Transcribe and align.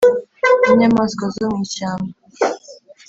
n’inyamaswa 0.63 1.25
zo 1.35 1.45
mu 1.51 1.61
ishyamba. 1.67 2.13